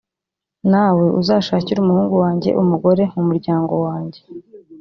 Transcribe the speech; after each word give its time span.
nawe 0.71 1.05
uzashakire 1.21 1.77
umuhungu 1.81 2.15
wanjye 2.23 2.49
umugore 2.61 3.03
mu 3.13 3.21
muryango 3.29 3.73
wanjye 3.85 4.21